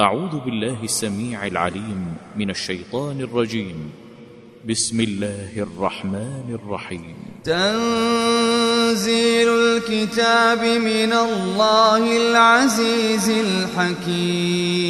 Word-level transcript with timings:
أعوذ 0.00 0.40
بالله 0.44 0.76
السميع 0.84 1.46
العليم 1.46 2.14
من 2.36 2.50
الشيطان 2.50 3.20
الرجيم. 3.20 3.90
بسم 4.68 5.00
الله 5.00 5.50
الرحمن 5.56 6.58
الرحيم. 6.64 7.16
تنزيل 7.44 9.48
الكتاب 9.48 10.64
من 10.64 11.12
الله 11.12 12.16
العزيز 12.16 13.28
الحكيم. 13.28 14.82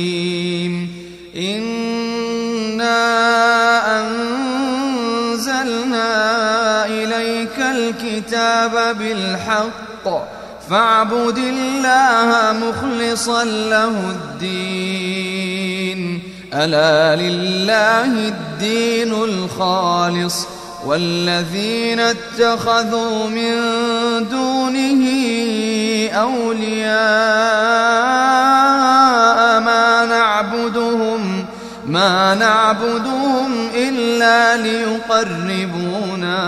إنا 1.37 3.01
أنزلنا 4.01 6.11
إليك 6.87 7.59
الكتاب 7.59 8.99
بالحق. 8.99 10.40
فاعبد 10.71 11.39
الله 11.39 12.53
مخلصا 12.53 13.45
له 13.45 13.89
الدين. 14.11 16.01
ألا 16.55 17.17
لله 17.23 18.29
الدين 18.29 19.13
الخالص. 19.13 20.47
والذين 20.87 22.01
اتخذوا 22.01 23.29
من 23.29 23.55
دونه 24.31 25.03
أولياء 26.11 26.91
ما 29.61 30.07
نعبدهم 30.07 31.47
ما 31.87 32.35
نعبدهم 32.35 33.69
إلا 33.75 34.57
ليقربونا 34.57 36.39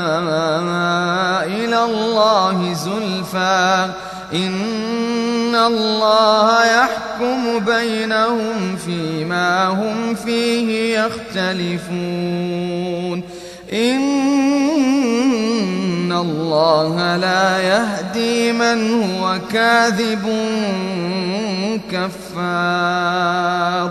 إلى 1.44 1.84
الله 1.84 2.74
زلفى. 2.74 3.90
إن 4.34 5.54
الله 5.54 6.64
يحكم 6.64 7.58
بينهم 7.58 8.76
فيما 8.76 9.66
هم 9.68 10.14
فيه 10.14 10.98
يختلفون. 10.98 12.02
إن 13.72 14.12
الله 16.12 17.16
لا 17.16 17.58
يهدي 17.58 18.52
من 18.52 19.02
هو 19.02 19.38
كاذب 19.52 20.28
كفار. 21.92 23.90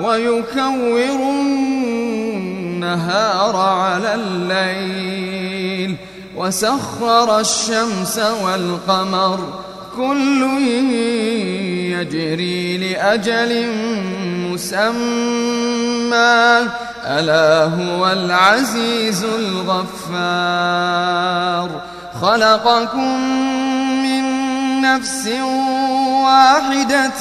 ويكور 0.00 1.20
النهار 2.80 3.56
على 3.56 4.14
الليل 4.14 5.96
وسخر 6.36 7.40
الشمس 7.40 8.20
والقمر 8.44 9.38
كل 9.96 10.42
يجري 11.92 12.78
لأجل 12.78 13.72
مسمى 14.52 15.60
ألا 17.06 17.64
هو 17.64 18.12
العزيز 18.12 19.24
الغفار 19.24 20.50
خلقكم 22.22 23.20
نفس 24.82 25.28
واحدة 26.24 27.20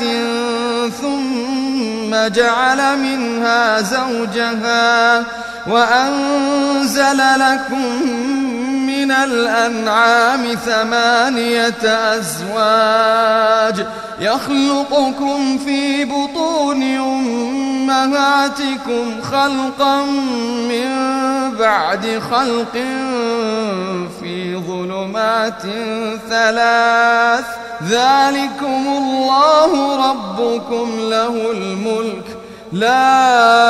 ثم 1.01 2.27
جعل 2.35 2.97
منها 2.99 3.81
زوجها 3.81 5.23
وأنزل 5.67 7.17
لكم 7.17 8.58
من 8.99 9.11
الأنعام 9.11 10.55
ثمانية 10.65 11.83
أزواج 12.17 13.85
يخلقكم 14.19 15.57
في 15.57 16.05
بطون 16.05 16.83
أمهاتكم 17.89 19.21
خلقا 19.21 20.01
من 20.69 20.89
بعد 21.59 22.21
خلق 22.31 22.73
في 24.19 24.55
ظلمات 24.67 25.61
ثلاث 26.29 27.45
ذلكم 27.83 28.87
الله 28.87 29.95
ربكم 30.09 30.89
له 30.99 31.51
الملك 31.51 32.25
لا 32.71 33.69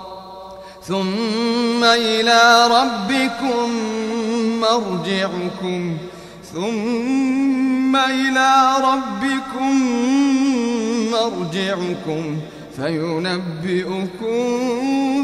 ثم 0.91 1.83
إلى 1.83 2.67
ربكم 2.67 3.69
مرجعكم. 4.59 5.97
ثم 6.53 7.95
إلى 7.95 8.73
ربكم 8.83 9.73
مرجعكم. 11.11 12.37
فينبئكم 12.75 14.39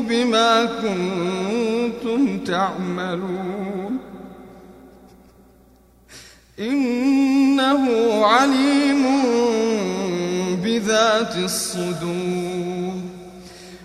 بما 0.07 0.66
كنتم 0.66 2.39
تعملون. 2.39 3.99
إنه 6.59 7.85
عليم 8.25 9.05
بذات 10.63 11.35
الصدور. 11.38 12.56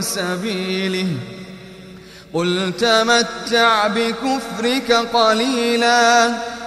سبيله. 0.00 1.06
قل 2.34 2.72
تمتع 2.80 3.86
بكفرك 3.86 4.92
قليلا 4.92 6.26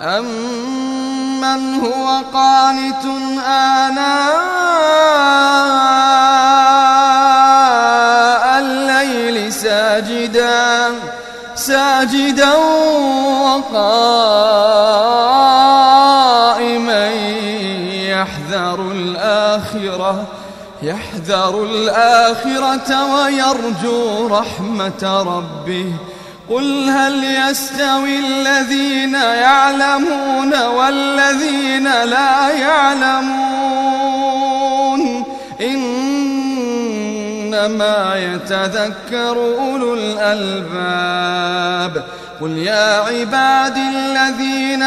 أمن 0.00 1.74
هو 1.74 2.22
قانت 2.32 3.04
آناء 3.46 4.48
الليل 8.58 9.52
ساجدا 9.52 10.90
ساجدا 11.54 12.52
وقائما 13.42 14.77
يحذر 18.58 18.92
الآخرة 18.92 20.26
يحذر 20.82 21.64
الآخرة 21.64 23.14
ويرجو 23.14 24.26
رحمة 24.26 25.22
ربه. 25.22 25.92
قل 26.50 26.90
هل 26.90 27.24
يستوي 27.24 28.18
الذين 28.18 29.14
يعلمون 29.14 30.62
والذين 30.66 31.84
لا 32.04 32.50
يعلمون؟ 32.50 33.38
إنما 35.60 36.54
يتذكر 38.16 39.36
أولو 39.58 39.94
الألباب. 39.94 41.38
قل 42.40 42.50
يا 42.50 42.98
عبادي 42.98 43.80
الذين 43.80 44.82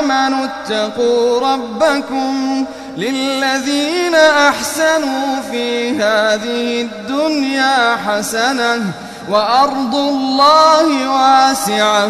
آمنوا 0.00 0.44
اتقوا 0.44 1.40
ربكم 1.52 2.64
للذين 2.96 4.14
أحسنوا 4.14 5.40
في 5.50 5.90
هذه 5.90 6.80
الدنيا 6.80 7.96
حسنة 7.96 8.92
وأرض 9.30 9.94
الله 9.94 11.10
واسعة 11.10 12.08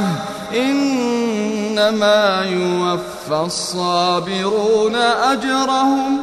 إنما 0.56 2.42
يوفى 2.44 3.44
الصابرون 3.44 4.96
أجرهم 4.96 6.22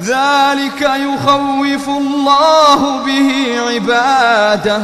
ذلك 0.00 0.80
يخوف 0.80 1.88
الله 1.88 3.04
به 3.06 3.60
عباده. 3.68 4.80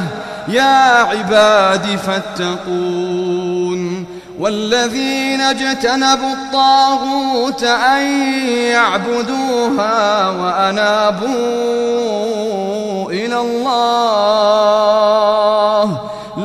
يا 0.49 1.03
عباد 1.03 1.99
فاتقون. 2.07 4.07
والذين 4.41 5.41
اجتنبوا 5.41 6.33
الطاغوت 6.33 7.63
أن 7.63 8.03
يعبدوها 8.53 10.31
وأنابوا 10.31 11.27
إلى 13.11 13.41
الله. 13.41 15.25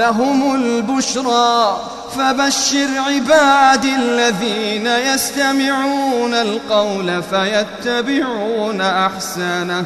لهم 0.01 0.55
البشرى 0.55 1.81
فبشر 2.15 2.87
عبادي 3.07 3.95
الذين 3.95 4.87
يستمعون 4.87 6.33
القول 6.33 7.23
فيتبعون 7.23 8.81
أحسنه. 8.81 9.85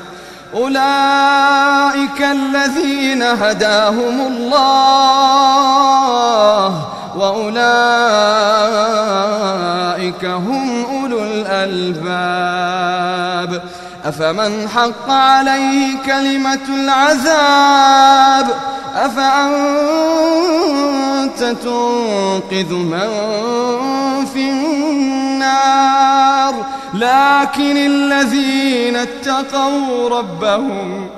أولئك 0.53 2.21
الذين 2.21 3.23
هداهم 3.23 4.27
الله 4.27 4.75
وأولئك 7.15 7.55
هم 10.25 10.85
أولو 10.85 11.23
الألباب. 11.23 12.55
أفمن 14.05 14.69
حق 14.69 15.09
عليه 15.09 15.97
كلمة 16.05 16.59
العذاب؟ 16.69 18.47
أفأنت 18.95 19.95
تنقذ 21.63 22.73
من 22.73 23.09
في 24.33 24.49
النار؟ 24.49 25.85
لكن 26.93 27.77
الذين 27.77 28.95
اتقوا 28.95 30.09
ربهم 30.09 31.09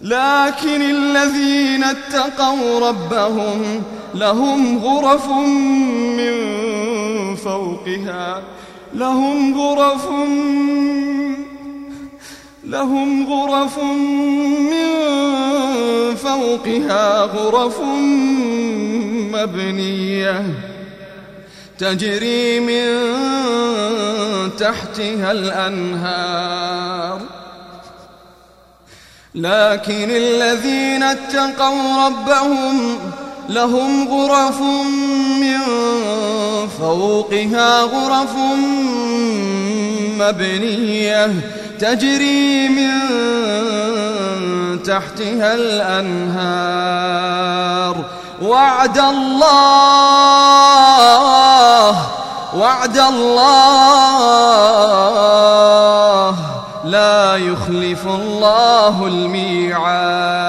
لكن 0.00 0.82
الذين 0.82 1.84
اتقوا 1.84 2.88
ربهم 2.88 3.82
لهم 4.14 4.78
غرف 4.78 5.28
من 6.18 6.34
فوقها. 7.36 8.42
لهم 8.98 9.60
غرف 9.60 10.08
لهم 12.64 13.32
غرف 13.32 13.78
من 14.72 14.88
فوقها 16.16 17.22
غرف 17.22 17.80
مبنية 19.32 20.44
تجري 21.78 22.60
من 22.60 22.86
تحتها 24.56 25.32
الأنهار. 25.32 27.20
لكن 29.34 30.10
الذين 30.10 31.02
اتقوا 31.02 32.06
ربهم 32.06 32.98
لهم 33.48 34.08
غرف 34.08 34.60
من 35.40 35.87
فوقها 36.66 37.82
غرف 37.82 38.34
مبنية 40.18 41.30
تجري 41.78 42.68
من 42.68 42.98
تحتها 44.82 45.54
الأنهار. 45.54 46.88
وعد 48.42 48.98
الله 48.98 49.68
وعد 52.56 52.98
الله. 52.98 53.68
لا 56.84 57.36
يخلف 57.36 58.06
الله 58.06 59.06
الميعاد. 59.06 60.48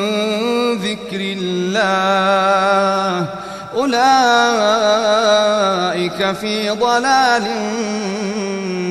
ذكر 0.83 1.19
الله 1.37 3.27
أولئك 3.75 4.01
في 6.35 6.69
ضلال 6.69 7.43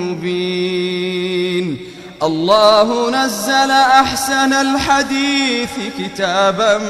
مبين 0.00 1.76
الله 2.22 3.10
نزل 3.10 3.70
أحسن 3.70 4.52
الحديث 4.52 5.70
كتابا 5.98 6.80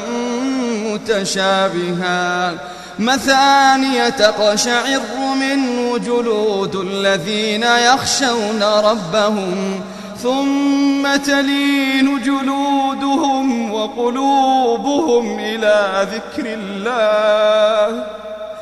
متشابها 0.85 2.55
مثانية 2.99 4.09
تقشعر 4.09 5.01
منه 5.41 5.99
جلود 5.99 6.77
الذين 6.77 7.63
يخشون 7.63 8.63
ربهم 8.63 9.81
ثم 10.23 11.17
تلين 11.17 12.23
جلودهم 12.23 13.73
وقلوبهم 13.73 15.39
إلى 15.39 16.09
ذكر 16.13 16.45
الله. 16.47 18.05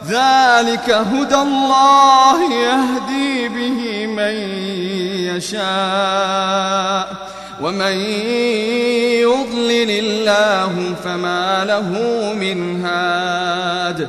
ذلك 0.09 0.91
هدى 0.91 1.35
الله 1.35 2.53
يهدي 2.53 3.49
به 3.49 4.07
من 4.07 4.35
يشاء. 5.37 7.09
ومن 7.63 7.93
يضلل 9.21 9.91
الله 9.91 10.95
فما 11.05 11.65
له 11.65 11.89
من 12.35 12.85
هاد. 12.85 14.09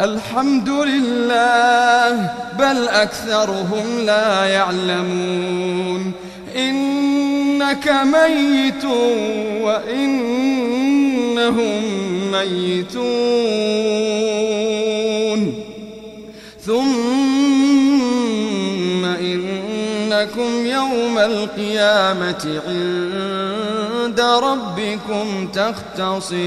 الحمد 0.00 0.68
لله 0.68 2.30
بل 2.58 2.88
أكثرهم 2.88 4.00
لا 4.06 4.44
يعلمون. 4.44 6.12
إنك 6.56 7.88
ميت 7.88 8.84
وإنهم 9.62 10.62
ميتون. 12.32 13.06
ثم 16.60 16.76
إنكم 19.04 20.66
يوم 20.66 21.18
القيامة 21.18 22.60
عند 22.68 24.20
ربكم 24.20 25.48
تختصمون. 25.52 26.46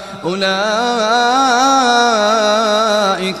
أولئك 0.25 0.41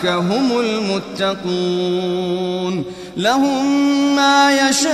هم 0.05 0.59
المتقون. 0.59 2.21
لهم 3.17 3.65
ما 4.15 4.69
يشاءون 4.69 4.93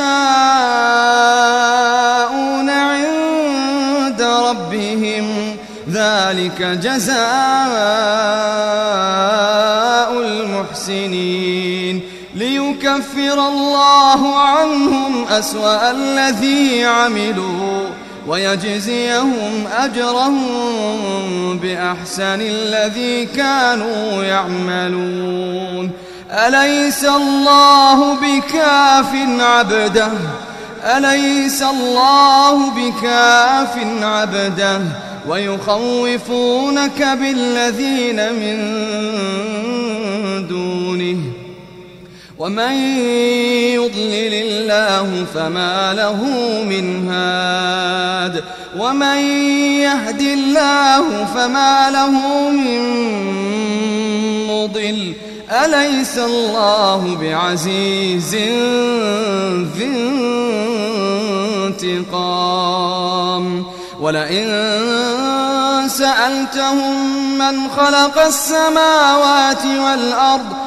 عند 2.70 4.22
ربهم. 4.22 5.56
ذلك 5.92 6.62
جزاء 6.62 7.18
المحسنين. 10.20 12.02
ليكفر 12.36 13.48
الله 13.48 14.40
عنهم 14.40 15.26
أسوأ 15.30 15.92
الذي 15.92 16.86
عملوا. 16.86 17.90
ويجزيهم 18.28 19.68
أجرهم 19.78 20.38
بأحسن 21.58 22.42
الذي 22.42 23.26
كانوا 23.26 24.24
يعملون. 24.24 25.92
أليس 26.32 27.06
الله 27.06 28.14
بكاف 28.14 29.16
عبده؟ 29.40 30.12
أليس 30.84 31.64
الله 31.64 32.70
بكاف 32.70 33.78
عبده؟ 34.02 34.82
ويخوفونك 35.28 37.04
بالذين 37.20 38.34
من 38.34 38.58
دونه. 40.48 41.47
ومن 42.40 42.74
يضلل 43.74 44.34
الله 44.34 45.26
فما 45.34 45.94
له 45.94 46.24
من 46.64 47.10
هاد 47.10 48.44
ومن 48.78 49.18
يهد 49.82 50.22
الله 50.22 51.26
فما 51.26 51.90
له 51.90 52.50
من 52.50 52.82
مضل 54.48 55.14
أليس 55.52 56.18
الله 56.18 57.18
بعزيز 57.22 58.36
ذي 58.36 59.88
انتقام 62.18 63.66
ولئن 64.02 64.48
سألتهم 65.88 67.38
من 67.38 67.70
خلق 67.70 68.26
السماوات 68.26 69.66
والأرض 69.66 70.67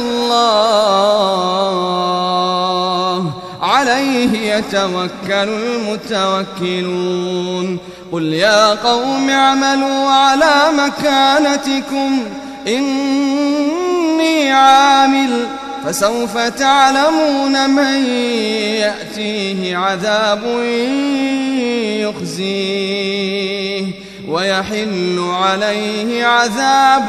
الله 0.00 1.72
عليه 3.62 4.54
يتوكل 4.54 5.48
المتوكلون. 6.68 7.78
قل 8.12 8.32
يا 8.32 8.74
قوم 8.74 9.30
اعملوا 9.30 10.10
على 10.10 10.72
مكانتكم 10.72 12.22
إني 12.68 14.52
عامل. 14.52 15.46
فسوف 15.84 16.38
تعلمون 16.38 17.70
من 17.70 18.04
يأتيه 18.80 19.76
عذاب 19.76 20.42
يخزيه 22.00 23.84
ويحل 24.28 25.30
عليه 25.32 26.24
عذاب 26.24 27.08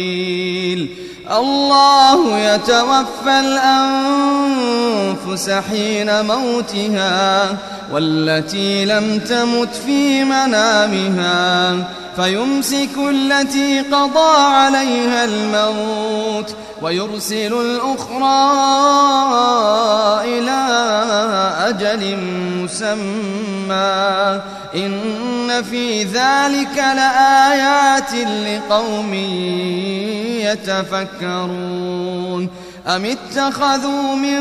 الله 1.41 2.39
يتوفى 2.39 3.39
الأنفس 5.25 5.49
حين 5.49 6.25
موتها 6.25 7.57
والتي 7.91 8.85
لم 8.85 9.19
تمت 9.19 9.75
في 9.85 10.23
منامها 10.23 11.77
فيمسك 12.15 12.97
التي 13.09 13.79
قضى 13.79 14.37
عليها 14.37 15.25
الموت 15.25 16.55
ويرسل 16.81 17.53
الأخرى 17.53 18.41
إلى 20.23 20.61
أجل 21.67 22.17
مسمى. 22.63 24.41
إن 24.75 25.63
في 25.63 26.03
ذلك 26.03 26.77
لآيات 26.77 28.13
لقوم 28.13 29.13
يتفكرون. 31.29 32.49
أم 32.87 33.05
اتخذوا 33.05 34.15
من 34.15 34.39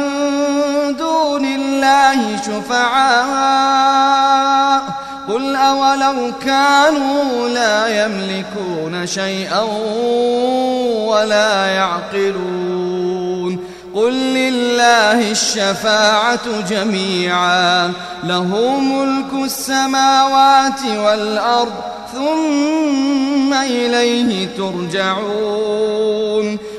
دون 0.97 1.44
الله 1.44 2.37
شفعاء؟ 2.37 3.61
قل 5.31 5.57
أولو 5.57 6.33
كانوا 6.45 7.49
لا 7.49 8.05
يملكون 8.05 9.07
شيئا 9.07 9.61
ولا 11.07 11.67
يعقلون 11.67 12.91
قل 13.95 14.13
لله 14.13 15.31
الشفاعة 15.31 16.61
جميعا 16.71 17.93
له 18.25 18.79
ملك 18.81 19.45
السماوات 19.45 20.83
والأرض 20.97 21.73
ثم 22.13 23.55
إليه 23.55 24.49
ترجعون 24.57 26.01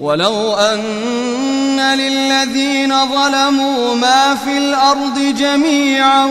ولو 0.00 0.54
أن 0.54 1.80
للذين 1.80 2.94
ظلموا 3.06 3.94
ما 3.94 4.34
في 4.44 4.58
الأرض 4.58 5.18
جميعا 5.38 6.28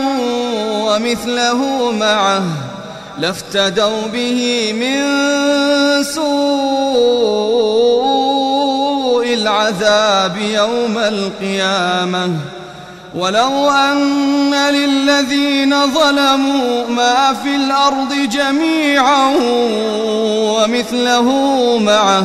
ومثله 0.84 1.92
معه 1.92 2.42
لافتدوا 3.18 4.06
به 4.12 4.72
من 4.72 5.02
سوء 6.02 6.24
العذاب 9.34 10.36
يوم 10.36 10.98
القيامة. 10.98 12.30
ولو 13.14 13.70
أن 13.70 14.54
للذين 14.54 15.74
ظلموا 15.86 16.88
ما 16.88 17.34
في 17.42 17.56
الأرض 17.56 18.14
جميعا 18.32 19.34
ومثله 20.56 21.28
معه 21.78 22.24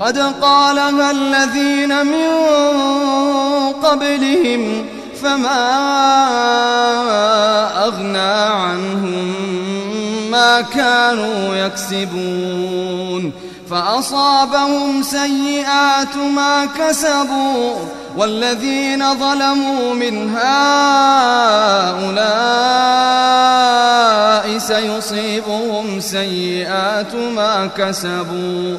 قد 0.00 0.18
قالها 0.18 1.10
الذين 1.10 2.06
من 2.06 2.28
قبلهم 3.72 4.86
فما 5.22 5.68
أغنى 7.84 8.18
عنهم 8.18 9.34
ما 10.30 10.60
كانوا 10.60 11.54
يكسبون 11.54 13.32
فأصابهم 13.70 15.02
سيئات 15.02 16.16
ما 16.16 16.64
كسبوا 16.64 17.74
والذين 18.16 19.14
ظلموا 19.14 19.94
من 19.94 20.36
هؤلاء 20.36 20.78
سيصيبهم 24.58 26.00
سيئات 26.00 27.14
ما 27.14 27.70
كسبوا 27.76 28.78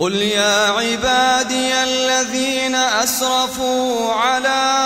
قل 0.00 0.14
يا 0.14 0.68
عبادي 0.68 1.74
الذين 1.74 2.74
أسرفوا 2.74 4.12
على 4.12 4.78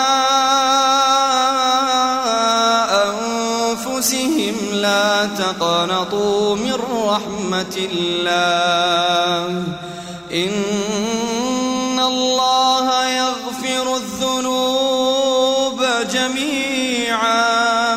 أنفسهم 3.92 4.54
لا 4.72 5.26
تقنطوا 5.26 6.56
من 6.56 6.78
رحمة 7.06 7.76
الله. 7.92 9.62
إن 10.32 12.00
الله 12.00 13.04
يغفر 13.08 13.96
الذنوب 13.96 15.84
جميعا. 16.12 17.94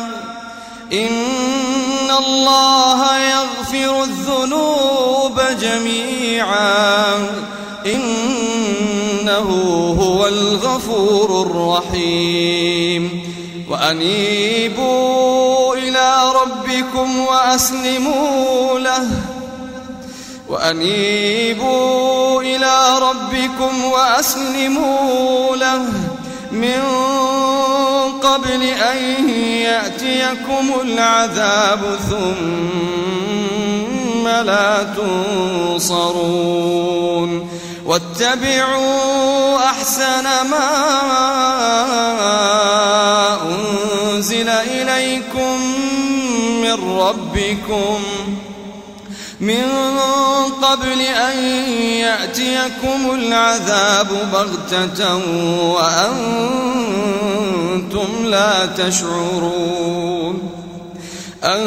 إن 0.92 2.10
الله 2.18 3.16
يغفر 3.16 4.04
الذنوب 4.04 5.40
جميعا. 5.60 6.15
إنه 7.86 9.48
هو 10.00 10.26
الغفور 10.26 11.42
الرحيم. 11.42 13.22
وأنيبوا 13.70 15.74
إلى 15.74 16.32
ربكم 16.42 17.20
وأسلموا 17.20 18.78
له. 18.78 19.08
وأنيبوا 20.48 22.42
إلى 22.42 22.98
ربكم 22.98 23.84
وأسلموا 23.84 25.56
له. 25.56 25.84
من 26.52 26.82
قبل 28.22 28.62
أن 28.62 29.28
يأتيكم 29.40 30.70
العذاب 30.82 31.98
ثم 32.10 32.95
لا 34.42 34.82
تنصرون 35.76 36.36
واتبعوا 37.86 39.56
أحسن 39.56 40.24
ما 40.24 40.68
أنزل 43.42 44.48
إليكم 44.48 45.60
من 46.60 46.98
ربكم 46.98 47.98
من 49.40 49.64
قبل 50.62 51.00
أن 51.00 51.38
يأتيكم 51.78 53.10
العذاب 53.14 54.08
بغتة 54.32 55.16
وأنتم 55.74 57.06
لا 58.24 58.66
تشعرون 58.66 60.50
أن 61.44 61.66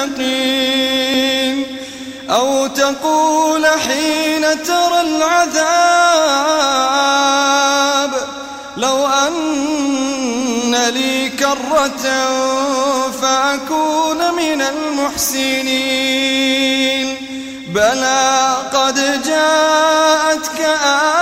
المتقين 0.00 1.66
أو 2.30 2.66
تقول 2.66 3.66
حين 3.66 4.62
ترى 4.62 5.00
العذاب 5.00 5.70
لو 8.76 9.06
أن 9.06 10.74
لي 10.74 11.28
كرة 11.28 12.28
فأكون 13.22 14.34
من 14.34 14.62
المحسنين 14.62 15.70
بلى 17.68 18.56
قد 18.72 19.22
جاءتك 19.24 20.60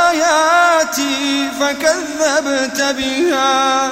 آياتي 0.08 1.50
فكذبت 1.60 2.80
بها 2.98 3.90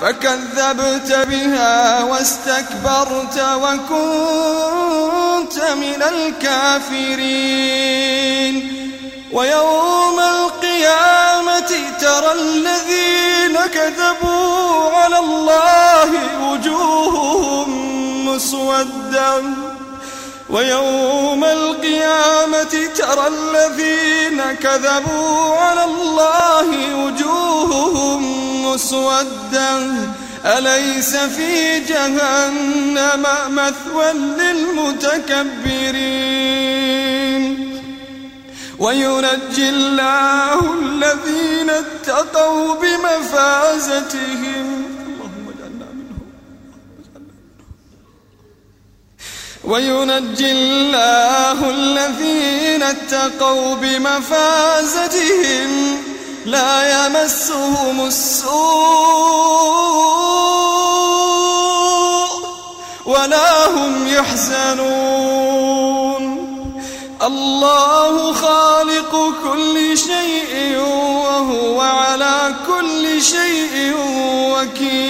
فكذبت 0.00 1.26
بها 1.28 2.02
واستكبرت 2.02 3.38
وكنت 3.62 3.96
من 5.58 6.02
الكافرين. 6.02 7.56
ويوم 9.32 10.20
القيامة 10.20 11.72
ترى 12.00 12.32
الذين 12.32 13.56
كذبوا 13.66 14.90
على 14.90 15.18
الله 15.18 16.10
وجوههم 16.42 17.68
مسودة. 18.26 19.42
ويوم 20.50 21.44
القيامة 21.44 22.88
ترى 22.96 23.26
الذين 23.26 24.42
كذبوا 24.62 25.56
على 25.56 25.84
الله 25.84 26.94
وجوههم 26.94 28.45
مسودة 28.66 29.80
أليس 30.44 31.16
في 31.16 31.80
جهنم 31.80 33.26
مثوى 33.48 34.12
للمتكبرين؟ 34.12 35.36
وينجي 38.78 39.68
الله 39.68 40.74
الذين 40.74 41.70
اتقوا 41.70 42.74
بمفازتهم. 42.74 44.66
وينجي 49.64 50.52
الله 50.52 51.70
الذين 51.70 52.82
اتقوا 52.82 53.74
بمفازتهم. 53.74 55.26
لا 56.46 57.06
يمسهم 57.06 58.06
السوء 58.06 58.56
ولا 63.06 63.66
هم 63.66 64.06
يحزنون. 64.08 65.46
الله 67.22 68.32
خالق 68.32 69.32
كل 69.44 69.98
شيء 69.98 70.78
وهو 70.78 71.80
على 71.80 72.54
كل 72.66 73.22
شيء 73.22 73.94
وكيل. 74.54 75.06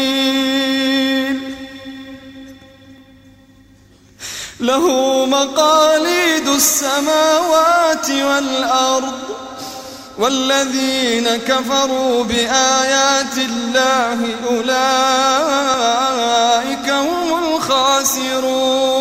له 4.60 4.86
مقاليد 5.26 6.48
السماوات 6.48 8.10
والأرض 8.10 9.45
والذين 10.18 11.36
كفروا 11.36 12.24
بآيات 12.24 13.38
الله 13.38 14.18
أولئك 14.50 14.76
هم 16.90 17.54
الخاسرون. 17.54 18.96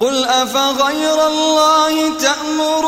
قل 0.00 0.24
أفغير 0.24 1.26
الله 1.26 2.12
تأمروني 2.18 2.86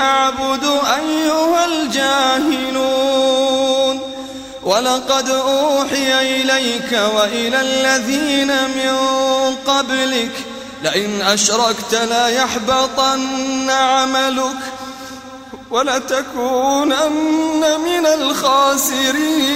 أعبد 0.00 0.64
أيها 0.98 1.64
الجاهلون. 1.64 3.20
ولقد 4.62 5.30
أوحي 5.30 6.40
إليك 6.42 6.92
وإلى 7.16 7.60
الذين 7.60 8.48
من 8.48 8.96
قبلك 9.66 10.49
لئن 10.82 11.22
أشركت 11.22 11.94
لا 11.94 12.28
يحبطن 12.28 13.70
عملك 13.70 14.56
ولتكونن 15.70 17.00
من 17.84 18.06
الخاسرين. 18.06 19.50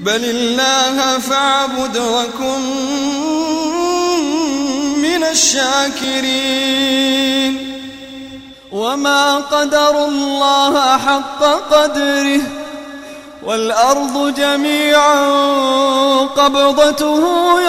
بل 0.00 0.24
الله 0.24 1.18
فاعبد 1.18 1.96
وكن 1.96 2.60
من 5.02 5.24
الشاكرين. 5.24 6.78
وما 8.72 9.36
قدر 9.36 10.04
الله 10.04 10.98
حق 10.98 11.42
قدره 11.42 12.57
والأرض 13.44 14.34
جميعا 14.34 15.24
قبضته 16.24 17.22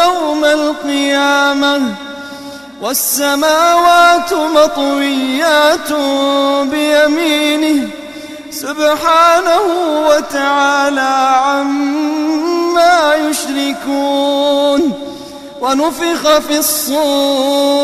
يوم 0.03 0.45
القيامة 0.45 1.95
والسماوات 2.81 4.33
مطويات 4.33 5.91
بيمينه 6.71 7.87
سبحانه 8.51 9.61
وتعالى 10.09 11.35
عما 11.45 13.15
يشركون. 13.15 15.09
ونفخ 15.61 16.37
في 16.37 16.57
الصور 16.57 17.79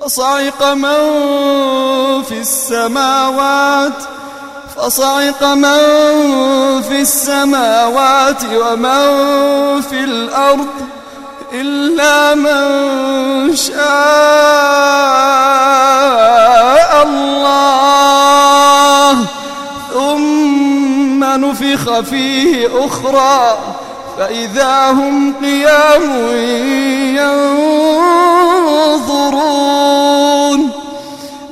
فصعق 0.00 0.62
من 0.72 1.02
في 2.22 2.40
السماوات 2.40 4.02
فصعق 4.76 5.44
من 5.44 5.78
في 6.82 7.00
السماوات 7.00 8.44
ومن 8.44 9.80
في 9.80 10.04
الأرض 10.04 10.66
إلا 11.52 12.34
من 12.34 13.56
شاء 13.56 13.76
الله. 17.02 17.56
ثم 19.94 21.24
نفخ 21.24 22.00
فيه 22.00 22.68
أخرى. 22.86 23.58
فإذا 24.18 24.90
هم 24.90 25.34
قيام 25.42 26.02
ينظرون. 28.96 30.75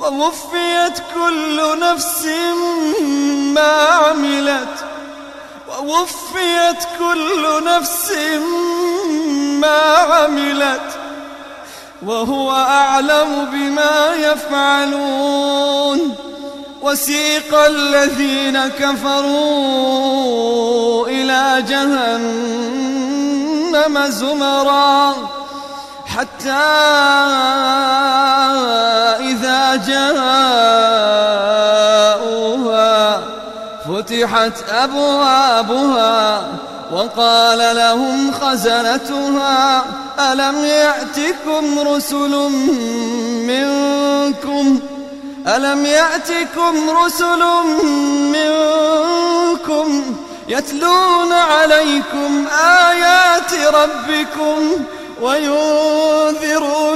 ووفيت 0.00 0.98
كل 1.14 1.78
نفس 1.80 2.26
ما 3.54 3.72
عملت. 3.82 4.84
ووفيت 5.78 6.84
كل 6.98 7.64
نفس 7.64 8.12
ما 9.60 9.80
عملت. 9.96 10.88
وهو 12.06 12.52
أعلم 12.52 13.48
بما 13.52 14.14
يفعلون. 14.14 16.14
وسيق 16.82 17.54
الذين 17.54 18.68
كفروا 18.68 19.78
إلى 21.08 21.64
جهنم 21.68 22.86
زمرا. 24.08 25.14
حتى 26.16 26.50
إذا 29.20 29.76
جاءوها 29.86 30.40
فتحت 33.88 34.52
أبوابها 34.70 36.42
وقال 36.92 37.76
لهم 37.76 38.32
خزنتها 38.32 39.84
ألم 40.18 40.64
يأتكم 40.64 41.78
رسل 41.88 42.50
منكم؟ 43.46 44.80
ألم 45.46 45.86
يأتكم 45.86 46.90
رسل 47.04 47.44
منكم 48.32 50.04
يتلون 50.48 51.32
عليكم 51.32 52.46
آيات 52.64 53.54
ربكم؟ 53.74 54.84
وينذرونكم 55.20 56.90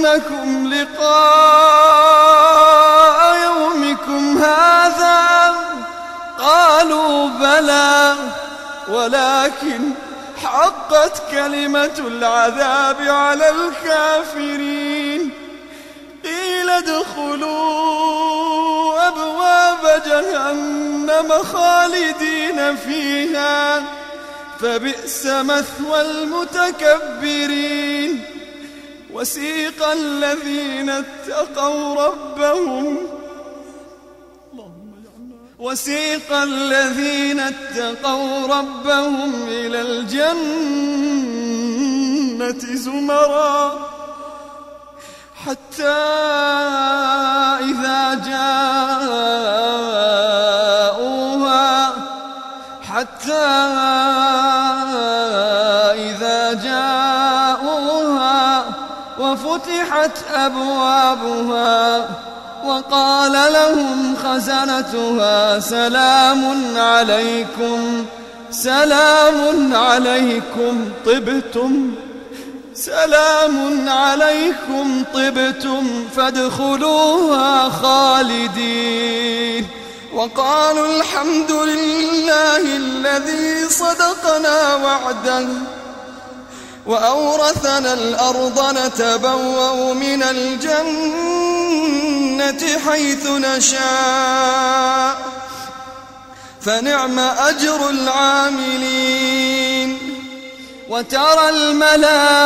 لقاء 0.75 2.15
يومكم 3.45 4.39
هذا. 4.39 5.55
قالوا 6.39 7.29
بلى 7.29 8.17
ولكن 8.89 9.81
حقت 10.43 11.23
كلمة 11.31 11.99
العذاب 11.99 12.97
على 13.01 13.51
الكافرين. 13.51 15.31
قيل 16.25 16.71
ادخلوا 16.71 17.75
أبواب 19.09 20.03
جهنم 20.07 21.33
خالدين 21.53 22.77
فيها. 22.77 23.83
فبئس 24.65 25.27
مثوى 25.27 26.01
المتكبرين. 26.01 28.21
وسيق 29.13 29.87
الذين 29.87 30.91
اتقوا 30.91 32.07
ربهم. 32.07 32.99
وسيق 35.59 36.33
الذين 36.33 37.41
اتقوا 37.41 38.47
ربهم 38.47 39.49
إلى 39.49 39.81
الجنة 39.81 40.35
زمرا. 42.75 43.79
حتى 45.47 46.01
أبوابها 60.47 62.09
وقال 62.65 63.33
لهم 63.33 64.17
خزنتها 64.25 65.61
سلام 65.61 66.43
عليكم 66.77 68.07
سلام 68.51 69.75
عليكم 69.77 70.89
طبتم 71.07 71.95
سلام 72.75 73.89
عليكم 73.89 75.05
طبتم 75.15 76.09
فادخلوها 76.17 77.69
خالدين. 77.69 79.67
وقالوا 80.15 80.87
الحمد 80.97 81.53
لله 81.53 82.77
الذي 82.77 83.69
صدقنا 83.69 84.75
وعده. 84.75 85.47
وأورثنا 86.87 87.93
الأرض 87.93 88.77
نتبوأ 88.79 89.95
من 89.95 90.23
الجنة 90.23 91.61
حيث 92.89 93.27
نشاء. 93.27 95.17
فنعم 96.61 97.19
أجر 97.19 97.91
العاملين. 97.91 99.99
وترى 100.89 101.49
الملائكة 101.49 102.44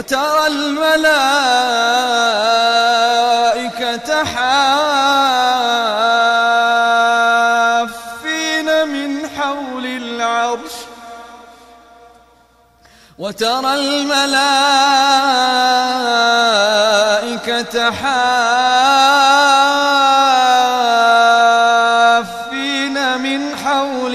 وترى 0.00 0.46
الملائكة 0.46 1.00
حافين 4.24 4.48
من 8.88 9.28
حول 9.28 9.86
العرش. 9.86 10.72
وترى 13.18 13.74
الملائكة 13.74 14.30
حافين 17.90 18.16
من 23.18 23.56
حول 23.56 24.14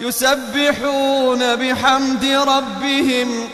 يسبحون 0.00 1.56
بحمد 1.56 2.24
ربهم. 2.24 3.53